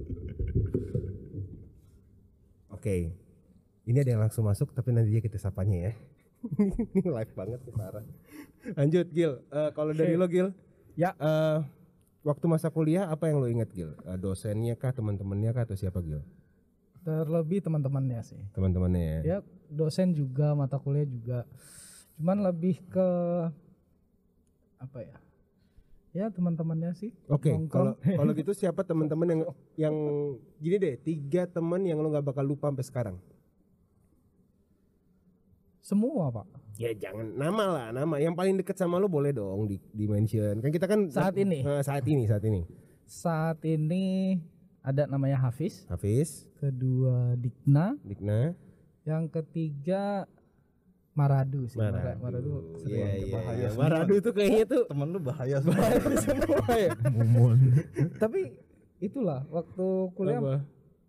Oke, 2.69 3.11
ini 3.83 3.97
ada 3.97 4.11
yang 4.11 4.21
langsung 4.21 4.45
masuk 4.45 4.71
tapi 4.71 4.93
nanti 4.93 5.09
dia 5.09 5.19
kita 5.19 5.37
sapanya 5.37 5.91
ya. 5.91 5.93
Ini 6.93 7.09
live 7.09 7.33
banget 7.33 7.59
nih 7.59 7.75
parah. 7.75 8.05
Lanjut 8.75 9.07
Gil, 9.11 9.33
Eh, 9.49 9.71
kalau 9.73 9.91
dari 9.91 10.15
lo 10.15 10.29
Gil, 10.29 10.53
Ya. 10.93 11.17
eh, 11.17 11.59
waktu 12.26 12.45
masa 12.50 12.66
kuliah 12.75 13.06
apa 13.06 13.30
yang 13.30 13.38
lo 13.38 13.47
ingat 13.47 13.71
Gil? 13.71 13.95
Eh, 14.02 14.18
dosennya 14.18 14.75
kah, 14.75 14.90
teman-temannya 14.90 15.54
kah 15.54 15.62
atau 15.62 15.78
siapa 15.78 16.02
Gil? 16.02 16.26
Terlebih 17.06 17.62
teman-temannya 17.62 18.18
sih. 18.26 18.42
Teman-temannya 18.50 19.02
ya. 19.06 19.21
Ya 19.23 19.37
dosen 19.71 20.11
juga, 20.11 20.59
mata 20.59 20.75
kuliah 20.83 21.06
juga. 21.06 21.47
Cuman 22.18 22.42
lebih 22.42 22.83
ke 22.90 23.09
apa 24.83 24.99
ya? 25.06 25.16
Ya 26.11 26.26
teman-temannya 26.33 26.97
sih. 26.99 27.14
Oke, 27.30 27.54
kalau 27.71 27.95
Nongkrong. 27.95 27.95
kalau 28.18 28.33
gitu 28.35 28.52
siapa 28.56 28.83
teman-teman 28.83 29.26
yang 29.30 29.40
yang 29.78 29.97
gini 30.59 30.76
deh, 30.83 30.95
tiga 30.99 31.47
teman 31.47 31.87
yang 31.87 32.02
lo 32.02 32.11
nggak 32.11 32.26
bakal 32.26 32.42
lupa 32.42 32.73
sampai 32.73 32.87
sekarang. 32.88 33.16
Semua 35.87 36.35
pak. 36.35 36.47
Ya 36.76 36.90
jangan 36.93 37.31
nama 37.33 37.64
lah, 37.71 37.87
nama 37.88 38.19
yang 38.19 38.35
paling 38.35 38.59
deket 38.59 38.75
sama 38.75 38.99
lu 38.99 39.07
boleh 39.07 39.31
dong 39.31 39.64
di, 39.64 39.78
di 39.95 40.05
mention. 40.05 40.59
Kan 40.59 40.69
kita 40.69 40.85
kan 40.85 41.07
Saat 41.07 41.38
ini? 41.38 41.62
Eh, 41.62 41.78
saat 41.81 42.02
ini, 42.05 42.26
saat 42.26 42.43
ini. 42.43 42.66
Saat 43.07 43.62
ini 43.62 44.35
ada 44.83 45.07
namanya 45.07 45.38
Hafiz, 45.38 45.87
Hafiz, 45.87 46.50
kedua 46.59 47.38
Dikna, 47.38 47.95
Dikna, 48.02 48.59
yang 49.02 49.31
ketiga 49.31 50.26
Maradu 51.14 51.64
sih. 51.64 51.78
Mara- 51.78 52.19
Maradu. 52.19 52.21
Maradu 52.21 52.52
sering 52.76 52.99
Iya, 52.99 53.09
iya, 53.16 53.33
bahaya 53.33 53.57
iya. 53.57 53.69
semua. 53.71 53.83
Maradu 53.87 54.12
itu 54.12 54.31
kayaknya 54.35 54.64
tuh 54.66 54.83
Temen 54.90 55.09
lu 55.09 55.21
bahaya 55.23 55.57
semua. 55.62 55.87
semua 56.19 56.66
ya. 56.76 56.90
Mumun. 57.09 57.59
Tapi 58.19 58.40
itulah 58.99 59.47
waktu 59.49 59.87
kuliah 60.12 60.40
Apa? 60.43 60.55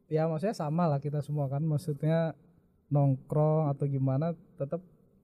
ya 0.07 0.29
maksudnya 0.29 0.55
sama 0.55 0.85
lah 0.85 1.01
kita 1.01 1.19
semua 1.19 1.49
kan 1.49 1.59
maksudnya 1.59 2.37
nongkrong 2.87 3.69
atau 3.69 3.85
gimana 3.85 4.31
tetap 4.55 4.79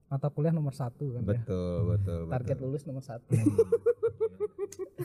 mata 0.05 0.27
kuliah 0.27 0.51
nomor 0.51 0.72
satu 0.72 1.15
kan 1.15 1.24
ya. 1.24 1.41
Betul, 1.41 1.77
betul, 1.89 2.20
target 2.27 2.55
betul. 2.55 2.65
lulus 2.67 2.84
nomor 2.84 3.01
satu 3.01 3.34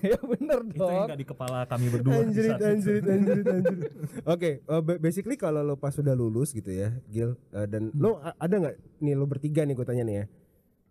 ya 0.00 0.18
bener 0.20 0.60
Itu 0.64 0.78
yang 0.78 0.78
dong 0.78 1.06
nggak 1.08 1.18
di 1.18 1.26
kepala 1.26 1.58
kami 1.64 1.86
berdua. 1.88 2.22
Anjrit, 2.22 2.54
anjrit, 2.56 3.04
anjrit, 3.04 3.46
anjrit. 3.46 3.80
Oke, 4.32 4.50
ba- 4.62 5.00
basically 5.00 5.34
kalau 5.34 5.60
lo 5.60 5.74
pas 5.74 5.90
sudah 5.90 6.14
lulus 6.14 6.52
gitu 6.52 6.70
ya, 6.70 6.94
Gil, 7.06 7.34
uh, 7.50 7.66
dan 7.66 7.90
lo 7.92 8.20
a- 8.20 8.36
ada 8.36 8.54
nggak 8.54 8.74
nih 9.00 9.14
lo 9.14 9.26
bertiga 9.26 9.64
nih 9.64 9.74
gue 9.74 9.82
tanya 9.82 10.04
nih 10.04 10.14
ya, 10.14 10.24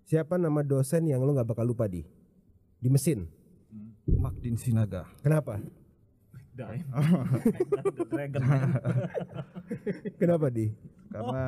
siapa 0.03 0.36
nama 0.36 0.59
dosen 0.59 1.07
yang 1.07 1.21
lo 1.21 1.31
nggak 1.31 1.47
bakal 1.47 1.63
lupa 1.63 1.86
di 1.86 2.03
di 2.77 2.89
mesin? 2.89 3.25
Magdin 4.07 4.55
Sinaga. 4.55 5.07
Kenapa? 5.19 5.59
Die. 6.57 6.79
The 7.93 8.05
Dragon. 8.11 8.41
Kenapa 10.17 10.47
di? 10.49 10.67
Karena 11.07 11.43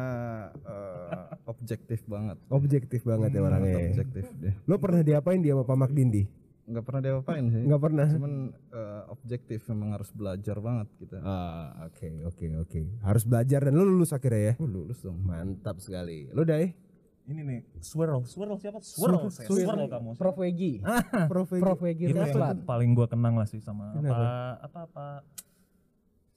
eh, 0.54 1.26
objektif 1.50 2.00
banget. 2.06 2.38
Objektif 2.48 3.02
banget 3.04 3.30
ya 3.34 3.42
orangnya. 3.44 3.74
ya. 3.74 3.88
Objektif 3.92 4.26
dia. 4.38 4.54
Lo 4.70 4.78
pernah 4.78 5.02
diapain 5.02 5.42
dia 5.42 5.58
sama 5.58 5.66
Pak 5.66 5.78
Makdin 5.78 6.10
di? 6.14 6.24
Nggak 6.70 6.86
pernah 6.86 7.02
diapain 7.02 7.46
sih. 7.50 7.64
Nggak 7.66 7.82
pernah. 7.82 8.08
Cuman 8.14 8.34
eh, 8.54 9.02
objektif 9.10 9.60
memang 9.74 9.90
harus 9.98 10.10
belajar 10.14 10.58
banget 10.62 10.88
kita. 11.02 11.18
Ah, 11.26 11.90
oke, 11.90 12.08
oke, 12.30 12.46
oke. 12.62 12.82
Harus 13.02 13.24
belajar 13.26 13.60
dan 13.66 13.74
lo 13.74 13.84
lulus 13.84 14.14
akhirnya 14.14 14.54
ya. 14.54 14.54
Oh, 14.62 14.70
lulus 14.70 15.02
dong. 15.02 15.18
Mantap 15.26 15.82
sekali. 15.82 16.30
Lo 16.30 16.46
dai? 16.46 16.89
Ini 17.30 17.42
nih, 17.46 17.60
swirl, 17.78 18.26
swirl 18.26 18.58
siapa? 18.58 18.82
Swirl, 18.82 19.30
saya. 19.30 19.46
swirl 19.46 19.86
kamu. 19.86 20.18
Prof 20.18 20.38
Wegi 20.42 20.82
Prof. 21.30 21.46
Prof 21.46 21.80
Wegi 21.86 22.10
Itu 22.10 22.18
yang 22.18 22.66
paling 22.66 22.98
gua 22.98 23.06
kenang 23.06 23.38
lah 23.38 23.46
sih 23.46 23.62
sama 23.62 23.94
apa 23.94 24.18
apa 24.66 24.80
apa 24.90 25.06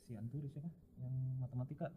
si 0.04 0.12
Anturi 0.12 0.52
siapa 0.52 0.68
yang 1.00 1.40
matematika 1.40 1.88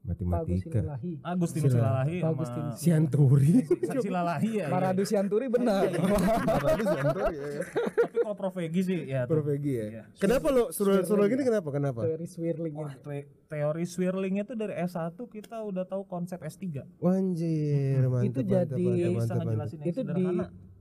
Matematika. 0.00 0.80
Silalahi 0.80 1.12
Agustinus 1.20 1.70
Silalahi 1.70 2.16
Agustinus. 2.20 2.74
Sianturi. 2.76 3.52
Si- 3.90 4.00
Silalahi 4.00 4.50
ya, 4.50 4.64
ya. 4.64 4.66
Maradu 4.66 5.02
Sianturi 5.04 5.46
benar 5.46 5.92
Bagus 5.92 6.88
ya, 6.88 7.02
Bro, 7.04 7.24
ya, 7.28 7.46
ya. 7.50 7.62
tapi 8.00 8.18
kalau 8.18 8.34
Prof 8.34 8.56
Egi 8.56 8.80
sih 8.82 8.98
ya. 9.04 9.20
Prof. 9.24 9.44
Egi 9.46 9.72
ya. 9.72 9.84
Iya. 9.86 10.02
Kenapa 10.16 10.48
lo 10.48 10.70
suruh 10.70 11.02
suruh 11.02 11.26
gini 11.26 11.42
kenapa? 11.42 11.68
Kenapa? 11.68 12.00
teori 12.02 12.24
swirling 12.24 12.74
Wah, 12.74 12.96
te- 12.96 13.28
teori 13.46 13.84
swirlingnya 13.84 14.44
tuh 14.44 14.56
dari 14.56 14.74
S1 14.74 15.20
kita 15.20 15.60
udah 15.60 15.84
tahu 15.84 16.02
konsep 16.04 16.40
S3 16.40 16.80
Wanjir, 16.96 18.00
mantap, 18.02 18.24
Itu 18.24 18.40
jadi- 18.40 19.12
mantap, 19.12 19.36
mantap, 19.36 19.56
mantap. 19.68 19.84
itu 19.84 20.00
di 20.02 20.24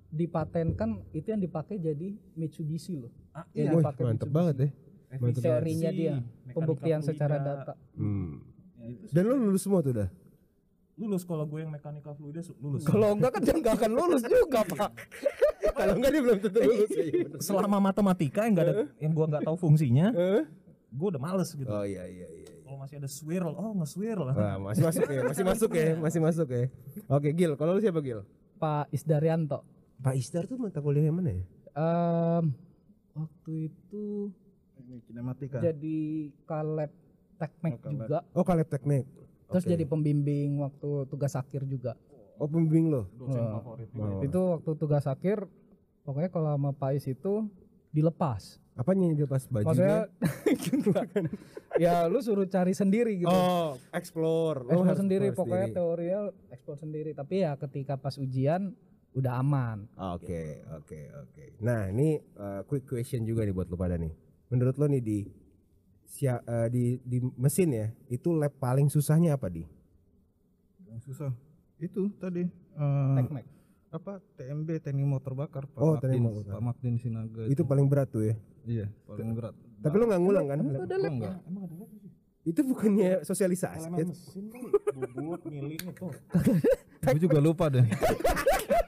dipatenkan 0.10 0.90
itu 1.12 1.28
yang 1.28 1.38
dipakai 1.40 1.78
jadi 1.78 2.08
Mitsubishi 2.34 2.98
loh 2.98 3.12
Ah, 3.30 3.46
yang 3.54 3.72
Wih, 3.72 3.84
dipakai 3.84 4.04
mantap 4.06 4.26
Mitsubishi. 4.26 4.34
banget 4.34 4.56
ya. 4.58 4.70
teorinya 5.36 5.90
dia 5.92 6.14
pembuktian 6.50 7.02
secara 7.02 7.38
data 7.38 7.74
Hmm. 7.94 8.42
Itu 8.91 9.12
Dan 9.12 9.24
lo 9.25 9.36
lulus 9.39 9.62
semua 9.62 9.79
tuh 9.79 9.93
dah. 9.96 10.10
lulus 10.96 11.24
kalau 11.24 11.46
gue 11.46 11.60
yang 11.60 11.72
mekanika 11.72 12.12
fluida 12.12 12.43
lulus 12.60 12.84
kalau 12.84 13.15
enggak 13.15 13.31
kan 13.31 13.41
dia 13.41 13.55
nggak 13.55 13.72
akan 13.74 13.91
lulus 13.93 14.19
juga 14.22 14.67
pak 14.67 14.91
Kalau 15.79 15.93
enggak 15.96 16.12
dia 16.12 16.22
belum 16.22 16.38
tentu 16.41 16.60
lulus. 16.60 16.89
ya, 16.91 17.03
iya 17.05 17.25
selama 17.39 17.77
matematika 17.81 18.43
yang 18.43 18.53
nggak 18.53 18.67
ada 18.67 18.75
yang 18.98 19.12
gua 19.13 19.25
nggak 19.27 19.43
tahu 19.43 19.55
fungsinya 19.58 20.12
gue 20.89 21.08
udah 21.08 21.22
males 21.22 21.48
gitu 21.50 21.65
Oh 21.65 21.86
iya 21.86 22.03
iya 22.03 22.27
iya. 22.27 22.51
kalau 22.60 22.77
masih 22.77 22.96
ada 22.98 23.08
swirl 23.08 23.53
oh 23.53 23.72
nge-swirl 23.75 24.27
Wah, 24.27 24.60
masih 24.60 24.84
masuk 24.84 25.08
ya, 25.08 25.22
masih 25.24 25.43
masuk 25.46 25.72
ya, 25.72 25.88
masih 25.96 26.19
masuk 26.19 26.48
ya. 26.50 26.63
Oke, 27.08 27.29
Gil, 27.31 27.55
kalau 27.55 27.72
lu 27.74 27.79
siapa 27.79 27.98
Gil? 28.00 28.19
Pak 28.55 28.91
Isdaryanto 28.91 29.63
Pak 29.98 30.13
Isdar 30.13 30.46
tuh 30.46 30.58
mata 30.58 30.79
kuliah 30.79 31.05
yang 31.05 31.15
mana 31.15 31.31
ya? 31.31 31.43
Em, 31.72 32.46
waktu 33.13 33.51
itu 33.67 34.36
Ini 34.77 35.00
kinematika. 35.01 35.60
jadi 35.60 36.00
kaleb 36.43 36.91
teknik 37.39 37.74
Oh, 37.77 37.89
juga 37.89 38.17
Oh, 38.31 38.43
Kaleb 38.43 38.67
Teknik. 38.67 39.08
terus 39.48 39.63
Oke. 39.63 39.72
jadi 39.72 39.84
pembimbing 39.84 40.60
waktu 40.60 40.89
tugas 41.08 41.34
akhir 41.34 41.63
juga 41.63 41.96
Oh, 42.36 42.46
pembimbing 42.46 42.88
lo. 42.89 43.08
dosen 43.13 43.39
Wah. 43.41 43.51
favorit 43.58 43.89
Wow. 43.91 44.19
itu 44.22 44.39
waktu 44.53 44.72
tugas 44.75 45.05
akhir 45.05 45.38
pokoknya 46.01 46.29
kalau 46.29 46.51
sama 46.51 46.72
Pak 46.72 46.91
Is 46.93 47.05
itu 47.05 47.48
dilepas 47.89 48.60
Apanya 48.74 49.08
yang 49.08 49.15
dia 49.17 49.27
pas 49.27 49.43
maksudnya 49.46 50.08
bajunya? 50.08 51.27
ya 51.77 51.96
lu 52.05 52.19
suruh 52.19 52.46
cari 52.46 52.72
sendiri 52.72 53.17
gitu 53.17 53.27
Oh, 53.27 53.75
explore. 53.91 54.63
Lo 54.63 54.72
eksplor 54.72 54.86
harus 54.86 55.00
sendiri 55.00 55.25
explore 55.25 55.39
pokoknya 55.41 55.65
sendiri. 55.65 55.77
teorinya 55.77 56.19
eksplor 56.50 56.77
sendiri 56.77 57.12
tapi 57.12 57.36
ya 57.39 57.51
ketika 57.58 57.93
pas 57.96 58.15
ujian 58.15 58.72
udah 59.12 59.34
aman 59.38 59.84
Oke, 60.15 60.63
oke, 60.72 61.00
oke. 61.17 61.43
Nah, 61.60 61.89
ini 61.89 62.10
uh, 62.36 62.62
quick 62.63 62.86
question 62.86 63.25
juga 63.25 63.41
nih 63.41 63.51
buat 63.51 63.65
lu 63.65 63.75
pada 63.75 63.96
nih. 63.96 64.13
Menurut 64.48 64.75
lo 64.75 64.86
nih 64.86 65.01
di 65.01 65.19
sia- 66.10 66.42
uh, 66.42 66.66
di 66.66 66.98
di 67.00 67.22
mesin 67.36 67.70
ya, 67.70 67.88
itu 68.08 68.34
lab 68.34 68.51
paling 68.56 68.88
susahnya 68.88 69.34
apa 69.34 69.48
di? 69.48 69.62
Yang 70.84 71.01
susah. 71.08 71.32
Itu 71.78 72.10
tadi 72.18 72.50
teknik 73.16 73.46
apa 73.89 74.22
TMB 74.36 74.70
teknik 74.80 75.01
motor 75.04 75.34
bakar 75.34 75.66
Pak 75.66 75.78
Oh, 75.78 75.94
Magdin, 75.94 76.01
teknik 76.04 76.22
motor 76.24 76.42
bakar. 76.44 76.54
Pak 76.54 76.63
Magdin 76.63 76.96
Sinaga 76.96 77.44
Itu 77.46 77.62
paling 77.63 77.86
berat 77.86 78.08
tuh 78.08 78.22
ya. 78.24 78.36
iya 78.63 78.86
paling 79.04 79.34
berat. 79.34 79.54
Tapi 79.80 79.96
lo 79.96 80.06
nggak 80.06 80.22
ngulang 80.22 80.46
kan? 80.46 80.58
Emang 80.60 80.75
ada 80.78 80.96
lab 80.96 81.12
enggak. 81.12 81.36
emang 81.44 81.63
ada 81.63 81.75
lab 81.75 81.89
sih 81.96 82.12
Itu 82.44 82.62
bukannya 82.63 83.10
sosialisasi. 83.24 83.88
elemen 83.88 84.08
mesin 84.08 84.46
kali 84.46 84.68
bubut 84.94 85.42
miling 85.46 85.74
itu 85.74 86.08
Gue 87.01 87.20
juga 87.20 87.39
lupa 87.39 87.66
deh. 87.68 87.82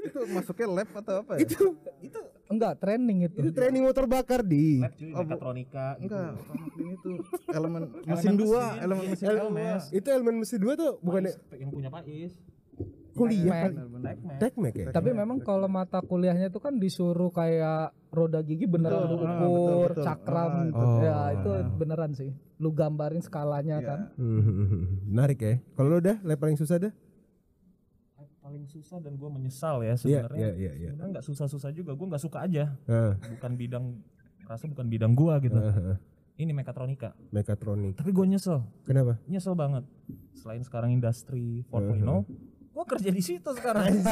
itu 0.00 0.20
masuknya 0.28 0.66
lab 0.72 0.88
atau 0.92 1.14
apa 1.20 1.32
ya? 1.34 1.40
Itu 1.42 1.64
itu 2.00 2.20
enggak 2.46 2.72
training 2.76 3.18
itu 3.24 3.38
itu 3.38 3.50
training 3.50 3.82
motor 3.82 4.04
bakar 4.04 4.40
di. 4.40 4.78
lab 4.78 4.92
cuy 4.92 5.10
mekatronika 5.10 5.86
gitu. 5.96 6.10
Enggak, 6.10 6.30
Pak 6.36 6.56
itu 6.76 7.10
elemen 7.48 7.82
mesin 8.04 8.34
dua, 8.34 8.62
elemen 8.78 9.04
mesin 9.08 9.26
El- 9.26 9.38
dua. 9.40 9.74
itu 9.90 10.08
elemen 10.08 10.34
mesin 10.36 10.58
dua 10.58 10.72
tuh 10.74 10.92
bukannya 10.98 11.32
Pais, 11.32 11.56
yang 11.56 11.70
punya 11.70 11.88
Pais 11.88 12.32
kuliah 13.12 13.46
Tekmek. 13.46 13.62
kan? 13.62 14.38
Tekmek 14.42 14.74
ya. 14.74 14.86
tapi 14.90 15.10
memang 15.12 15.38
kalau 15.38 15.70
mata 15.70 16.02
kuliahnya 16.02 16.50
itu 16.50 16.58
kan 16.58 16.74
disuruh 16.74 17.30
kayak 17.30 17.94
roda 18.10 18.42
gigi 18.42 18.66
beneran 18.66 19.06
Betul, 19.06 19.14
lu 19.14 19.16
ah, 19.16 19.38
ukur 19.38 19.38
betul, 19.38 19.78
betul. 19.86 20.02
cakram 20.02 20.50
Ah, 20.50 20.58
gitu. 20.60 20.74
itu. 20.74 20.86
ya 21.00 21.14
Oh. 21.14 21.28
itu 21.30 21.50
beneran 21.76 22.10
sih 22.12 22.30
lu 22.56 22.70
gambarin 22.70 23.22
skalanya 23.22 23.76
Iya. 23.76 23.86
kan 23.86 24.00
Hmm, 24.14 24.98
menarik 25.06 25.38
ya. 25.38 25.54
Kalau 25.72 25.94
udah 25.94 26.16
lab 26.20 26.36
paling 26.36 26.54
susah 26.56 26.76
dah? 26.80 26.92
Paling 28.54 28.70
susah 28.70 29.02
dan 29.02 29.18
gue 29.18 29.26
menyesal 29.26 29.82
ya 29.82 29.90
Iya, 29.90 29.94
sebenarnya. 29.98 30.38
iya, 30.38 30.50
iya, 30.54 30.72
iya. 30.78 30.88
sebenarnya 30.94 31.12
nggak 31.18 31.26
susah-susah 31.26 31.70
juga 31.74 31.90
gue 31.98 32.06
nggak 32.06 32.22
suka 32.22 32.38
aja. 32.46 32.70
Nah, 32.86 33.18
bukan 33.18 33.52
bidang 33.58 33.84
rasa 34.46 34.70
bukan 34.70 34.86
bidang 34.86 35.12
gua 35.18 35.42
gitu. 35.42 35.58
Uh, 35.58 35.98
ini 36.38 36.54
mekatronika. 36.54 37.18
Mekatronik. 37.34 37.98
tapi 37.98 38.14
gue 38.14 38.26
nyesel. 38.30 38.62
Kenapa? 38.86 39.18
nyesel 39.26 39.58
banget. 39.58 39.82
Selain 40.38 40.62
sekarang 40.62 40.94
industri 40.94 41.66
4.0 41.66 42.22
gue 42.74 42.84
kerja 42.84 43.06
di 43.08 43.22
situ 43.22 43.46
sekarang 43.48 43.86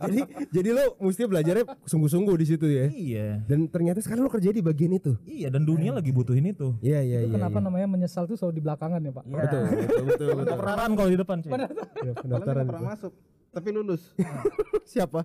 jadi 0.00 0.20
jadi 0.48 0.68
lo 0.70 0.84
mesti 0.98 1.22
belajarnya 1.24 1.64
sungguh-sungguh 1.82 2.34
di 2.36 2.46
situ 2.46 2.62
ya. 2.64 2.86
iya 2.88 3.28
Dan 3.42 3.66
ternyata 3.66 3.98
sekarang 3.98 4.22
lo 4.22 4.30
kerja 4.30 4.48
di 4.48 4.60
bagian 4.60 4.94
itu. 4.94 5.18
iya 5.24 5.48
dan 5.48 5.62
dunia 5.62 5.90
lagi 5.90 6.10
butuhin 6.10 6.46
itu 6.46 6.78
Iya 6.78 7.00
iya 7.00 7.18
itu 7.20 7.28
iya. 7.28 7.36
kenapa 7.36 7.58
iya. 7.58 7.66
namanya 7.66 7.86
menyesal 7.88 8.24
tuh 8.24 8.34
selalu 8.34 8.54
di 8.54 8.62
belakangan 8.62 9.00
ya 9.00 9.10
pak 9.10 9.24
Iya. 9.24 9.34
Betul 9.36 9.60
betul 9.60 9.74
betul. 9.74 10.06
betul. 10.06 10.28
Pendaftaran 10.40 10.90
kalau 10.92 11.08
di 11.08 11.18
depan 11.18 11.36
cuy 11.36 11.50
Ya, 11.50 11.58
Kalian 11.58 12.14
pendaftaran. 12.16 12.64
pernah 12.64 12.84
masuk, 12.88 13.12
tapi 13.50 13.68
lulus. 13.70 14.02
Siapa? 14.92 15.20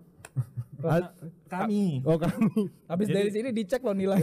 Al- 0.81 1.13
kami 1.47 2.03
oh 2.03 2.17
kami. 2.17 2.67
habis 2.85 3.07
dari 3.07 3.29
sini 3.29 3.49
dicek 3.49 3.79
loh 3.79 3.93
nilai 3.93 4.19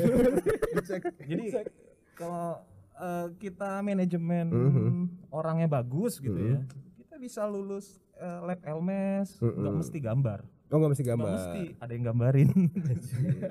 jadi 1.22 1.64
kalau 2.12 2.60
eh, 2.94 3.26
kita 3.36 3.80
manajemen 3.80 4.46
Mhm. 4.46 4.94
orangnya 5.28 5.66
bagus 5.66 6.18
gitu 6.18 6.36
ya 6.36 6.60
kita 6.60 6.91
bisa 7.22 7.46
lulus 7.46 7.86
eh, 8.14 8.38
lab 8.42 8.58
Elmes 8.62 9.38
nggak 9.38 9.74
mesti 9.76 9.98
gambar 9.98 10.40
Oh 10.66 10.80
nggak 10.80 10.90
mesti 10.90 11.04
gambar. 11.04 11.28
mesti 11.30 11.62
ada 11.76 11.92
yang 11.92 12.04
gambarin 12.06 12.48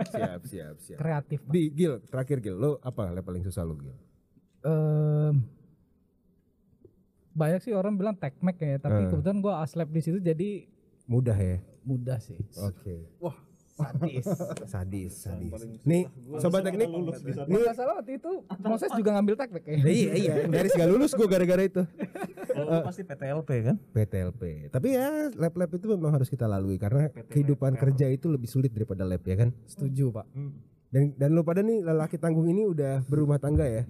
siap 0.03 0.41
siap 0.43 0.75
siap. 0.79 0.97
kreatif 0.97 1.37
Pak. 1.39 1.49
Di 1.49 1.69
Gil 1.69 2.01
terakhir 2.03 2.37
Gil 2.39 2.55
lo 2.55 2.81
apa 2.81 3.07
lab 3.07 3.21
paling 3.21 3.41
susah 3.41 3.61
lo 3.61 3.77
Gil? 3.77 3.93
Em, 4.63 5.45
banyak 7.31 7.61
sih 7.61 7.71
orang 7.71 7.93
bilang 7.93 8.13
tekmek 8.13 8.57
ya 8.57 8.75
tapi 8.77 8.99
Eh. 8.99 9.07
kebetulan 9.07 9.37
gua 9.37 9.61
aslab 9.61 9.87
di 9.87 10.01
situ 10.01 10.17
jadi 10.17 10.65
Mudah 11.05 11.33
ya. 11.33 11.61
mudah 11.81 12.17
sih 12.17 12.41
Oke. 12.57 13.05
Sadis 13.75 14.25
Sadis 14.67 15.11
sadis. 15.25 15.51
Nih 15.87 16.07
sobat 16.37 16.61
teknik. 16.67 16.87
Nih 17.47 17.59
nggak 17.61 17.75
salah 17.75 17.99
waktu 17.99 18.19
itu 18.19 18.31
proses 18.61 18.91
juga 18.93 19.09
ngambil 19.17 19.35
teknik 19.39 19.63
ya 19.65 19.77
iya 19.87 20.11
iya 20.15 20.33
dari 20.47 20.69
segala 20.69 20.89
lulus 20.95 21.11
gue 21.15 21.27
gara-gara 21.27 21.63
itu. 21.63 21.81
Lu 22.51 22.65
pasti 22.83 23.01
PTLP 23.07 23.49
kan? 23.63 23.75
PTLP. 23.95 24.41
Tapi 24.69 24.87
ya 24.93 25.31
lab-lab 25.33 25.71
itu 25.71 25.85
memang 25.87 26.11
harus 26.13 26.27
kita 26.27 26.45
lalui 26.45 26.75
karena 26.75 27.09
kehidupan 27.31 27.79
kerja 27.79 28.11
itu 28.11 28.27
lebih 28.27 28.49
sulit 28.51 28.71
daripada 28.75 29.07
lab 29.07 29.23
ya 29.23 29.35
kan. 29.39 29.49
Setuju 29.65 30.11
pak. 30.11 30.25
Dan 30.91 31.15
dan 31.15 31.31
lu 31.31 31.41
pada 31.41 31.63
nih 31.63 31.79
lelaki 31.79 32.19
tanggung 32.19 32.51
ini 32.51 32.67
udah 32.67 33.07
berumah 33.07 33.39
tangga 33.39 33.63
ya. 33.63 33.87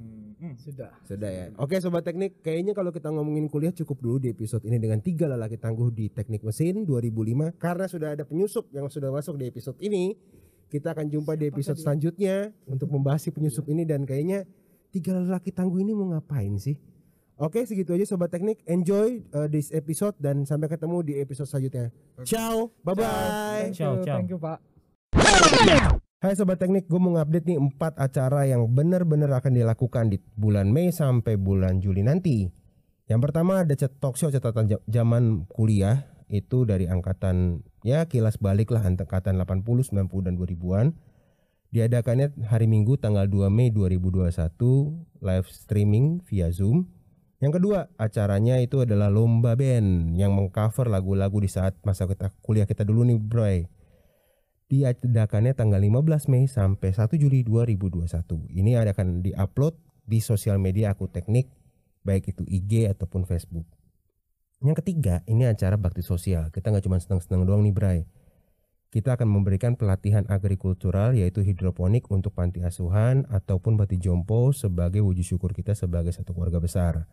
Sudah. 0.58 0.90
Sudah 1.06 1.30
ya. 1.30 1.46
Oke 1.62 1.78
sobat 1.78 2.02
teknik, 2.02 2.42
kayaknya 2.42 2.74
kalau 2.74 2.90
kita 2.90 3.14
ngomongin 3.14 3.46
kuliah 3.46 3.70
cukup 3.70 4.02
dulu 4.02 4.18
di 4.18 4.34
episode 4.34 4.66
ini 4.66 4.82
dengan 4.82 4.98
tiga 4.98 5.30
lelaki 5.30 5.62
tangguh 5.62 5.94
di 5.94 6.10
Teknik 6.10 6.42
Mesin 6.42 6.82
2005 6.90 7.62
karena 7.62 7.86
sudah 7.86 8.10
ada 8.18 8.26
penyusup 8.26 8.66
yang 8.74 8.90
sudah 8.90 9.14
masuk 9.14 9.38
di 9.38 9.46
episode 9.46 9.78
ini. 9.78 10.18
Kita 10.72 10.96
akan 10.96 11.12
jumpa 11.12 11.36
di 11.36 11.52
episode 11.52 11.78
selanjutnya 11.78 12.56
untuk 12.64 12.90
membahas 12.90 13.28
si 13.28 13.30
penyusup 13.30 13.68
ini 13.70 13.84
dan 13.84 14.08
kayaknya 14.08 14.48
tiga 14.90 15.14
lelaki 15.20 15.52
tangguh 15.52 15.84
ini 15.84 15.92
mau 15.94 16.10
ngapain 16.16 16.58
sih? 16.58 16.80
Oke, 17.42 17.66
segitu 17.66 17.92
aja 17.98 18.06
sobat 18.06 18.30
teknik. 18.30 18.62
Enjoy 18.70 19.26
uh, 19.34 19.50
this 19.50 19.74
episode 19.74 20.14
dan 20.22 20.46
sampai 20.46 20.70
ketemu 20.70 20.98
di 21.02 21.14
episode 21.20 21.50
selanjutnya. 21.50 21.90
Ciao, 22.24 22.70
bye 22.86 22.94
bye. 22.94 23.68
Thank 23.68 23.82
Ciao, 23.82 23.98
you, 24.00 24.06
ciao. 24.06 24.18
thank 24.18 24.30
you 24.32 24.40
pak. 24.40 26.01
Hai 26.22 26.38
sobat 26.38 26.62
teknik, 26.62 26.86
gue 26.86 27.02
mau 27.02 27.18
ngupdate 27.18 27.50
nih 27.50 27.58
empat 27.58 27.98
acara 27.98 28.46
yang 28.46 28.70
benar-benar 28.70 29.42
akan 29.42 29.58
dilakukan 29.58 30.14
di 30.14 30.22
bulan 30.38 30.70
Mei 30.70 30.94
sampai 30.94 31.34
bulan 31.34 31.82
Juli 31.82 32.06
nanti. 32.06 32.46
Yang 33.10 33.22
pertama 33.26 33.66
ada 33.66 33.74
talk 33.74 34.22
show 34.22 34.30
catatan 34.30 34.70
zaman 34.86 35.50
kuliah 35.50 36.06
itu 36.30 36.62
dari 36.70 36.86
angkatan 36.86 37.66
ya 37.82 38.06
kilas 38.06 38.38
balik 38.38 38.70
lah 38.70 38.86
angkatan 38.86 39.34
80, 39.34 39.66
90 39.98 39.98
dan 40.22 40.38
2000-an. 40.38 40.88
Diadakannya 41.74 42.38
hari 42.46 42.70
Minggu 42.70 43.02
tanggal 43.02 43.26
2 43.26 43.50
Mei 43.50 43.74
2021 43.74 45.26
live 45.26 45.48
streaming 45.50 46.22
via 46.22 46.54
Zoom. 46.54 46.86
Yang 47.42 47.58
kedua, 47.58 47.90
acaranya 47.98 48.62
itu 48.62 48.86
adalah 48.86 49.10
lomba 49.10 49.58
band 49.58 50.14
yang 50.22 50.38
mengcover 50.38 50.86
lagu-lagu 50.86 51.42
di 51.42 51.50
saat 51.50 51.82
masa 51.82 52.06
kita 52.06 52.30
kuliah 52.46 52.70
kita 52.70 52.86
dulu 52.86 53.10
nih, 53.10 53.18
Bro 53.18 53.81
diadakannya 54.72 55.52
tanggal 55.52 55.84
15 55.84 56.32
Mei 56.32 56.48
sampai 56.48 56.96
1 56.96 57.12
Juli 57.20 57.44
2021. 57.44 58.08
Ini 58.56 58.80
akan 58.80 59.20
diupload 59.20 59.76
di 60.08 60.24
sosial 60.24 60.56
media 60.64 60.96
aku 60.96 61.12
teknik 61.12 61.52
baik 62.02 62.34
itu 62.34 62.44
IG 62.48 62.90
ataupun 62.90 63.26
Facebook. 63.26 63.66
Yang 64.62 64.86
ketiga, 64.86 65.26
ini 65.26 65.50
acara 65.50 65.74
bakti 65.78 66.06
sosial. 66.06 66.54
Kita 66.54 66.70
nggak 66.70 66.86
cuma 66.86 67.02
senang-senang 67.02 67.50
doang 67.50 67.66
nih, 67.66 67.74
Bray. 67.74 68.00
Kita 68.92 69.16
akan 69.16 69.26
memberikan 69.32 69.80
pelatihan 69.80 70.28
agrikultural 70.28 71.16
yaitu 71.16 71.40
hidroponik 71.40 72.12
untuk 72.12 72.36
panti 72.36 72.60
asuhan 72.60 73.24
ataupun 73.32 73.80
panti 73.80 73.96
jompo 73.96 74.52
sebagai 74.52 75.00
wujud 75.00 75.24
syukur 75.24 75.56
kita 75.56 75.72
sebagai 75.72 76.12
satu 76.12 76.36
keluarga 76.36 76.60
besar. 76.60 77.08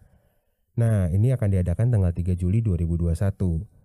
Nah, 0.75 1.07
ini 1.07 1.31
akan 1.31 1.55
diadakan 1.55 1.95
tanggal 1.95 2.11
3 2.11 2.35
Juli 2.35 2.67
2021. 2.67 3.78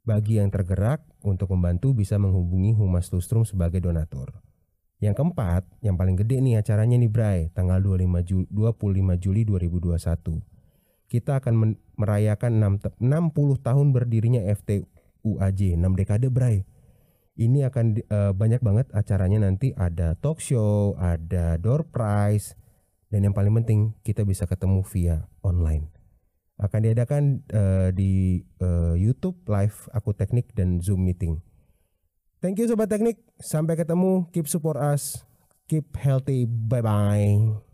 Bagi 0.00 0.40
yang 0.40 0.48
tergerak 0.48 1.04
untuk 1.20 1.52
membantu 1.52 1.92
bisa 1.92 2.16
menghubungi 2.16 2.72
Humas 2.72 3.12
Lustrum 3.12 3.44
sebagai 3.44 3.84
donatur. 3.84 4.40
Yang 5.00 5.20
keempat, 5.20 5.68
yang 5.84 6.00
paling 6.00 6.16
gede 6.16 6.40
nih 6.40 6.60
acaranya 6.60 6.96
nih 6.96 7.12
Bray, 7.12 7.38
tanggal 7.52 7.80
25 7.84 8.20
Ju- 8.24 8.48
25 8.48 9.20
Juli 9.20 9.44
2021. 9.44 10.40
Kita 11.08 11.40
akan 11.40 11.76
merayakan 12.00 12.52
6 12.56 12.72
te- 12.80 12.96
60 12.96 13.60
tahun 13.60 13.92
berdirinya 13.92 14.40
FTUAJ, 14.48 15.76
6 15.76 15.92
dekade 15.96 16.28
Bray. 16.32 16.64
Ini 17.36 17.68
akan 17.68 17.86
eh, 18.00 18.32
banyak 18.32 18.60
banget 18.60 18.92
acaranya 18.96 19.44
nanti 19.44 19.72
ada 19.76 20.16
talk 20.16 20.40
show, 20.40 20.96
ada 20.96 21.56
door 21.56 21.88
prize, 21.88 22.56
dan 23.12 23.28
yang 23.28 23.36
paling 23.36 23.52
penting 23.52 23.92
kita 24.00 24.24
bisa 24.24 24.48
ketemu 24.48 24.80
via 24.84 25.28
online 25.44 25.99
akan 26.60 26.80
diadakan 26.84 27.22
eh, 27.48 27.88
di 27.96 28.44
eh, 28.60 28.94
YouTube 29.00 29.40
live 29.48 29.88
aku 29.96 30.12
teknik 30.12 30.52
dan 30.52 30.84
Zoom 30.84 31.08
meeting. 31.08 31.40
Thank 32.40 32.60
you 32.60 32.68
sobat 32.68 32.88
teknik. 32.88 33.20
Sampai 33.40 33.76
ketemu. 33.76 34.28
Keep 34.32 34.48
support 34.48 34.80
us. 34.80 35.24
Keep 35.68 35.96
healthy. 35.96 36.48
Bye 36.48 36.84
bye. 36.84 37.69